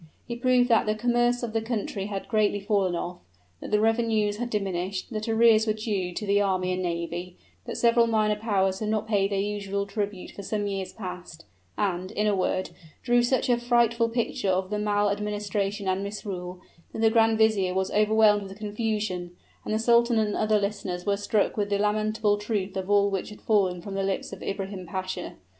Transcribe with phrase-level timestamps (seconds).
[0.27, 3.17] He proved that the commerce of the country had greatly fallen off
[3.59, 7.75] that the revenues had diminished that arrears were due to the army and navy that
[7.77, 11.45] several minor powers had not paid their usual tribute for some years past
[11.77, 12.71] and, in a word,
[13.03, 16.61] drew such a frightful picture of the maladministration and misrule,
[16.93, 21.15] that the grand vizier was overwhelmed with confusion, and the sultan and other listeners were
[21.15, 24.87] struck with the lamentable truth of all which had fallen from the lips of Ibrahim
[24.87, 25.35] Pasha.